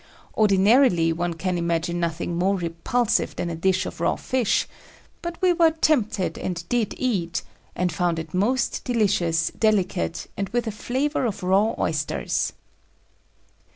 Ordinarily 0.35 1.13
one 1.13 1.35
can 1.35 1.59
imagine 1.59 1.99
nothing 1.99 2.35
more 2.35 2.57
repulsive 2.57 3.35
than 3.35 3.51
a 3.51 3.55
dish 3.55 3.85
of 3.85 4.01
raw 4.01 4.15
fish, 4.15 4.67
but 5.21 5.39
we 5.43 5.53
were 5.53 5.69
tempted 5.69 6.39
and 6.39 6.67
did 6.69 6.95
eat, 6.97 7.43
and 7.75 7.91
found 7.93 8.17
it 8.17 8.33
most 8.33 8.83
delicious, 8.83 9.51
delicate, 9.59 10.25
and 10.35 10.49
with 10.49 10.65
a 10.65 10.71
flavor 10.71 11.25
of 11.27 11.43
raw 11.43 11.75
oysters. 11.77 12.53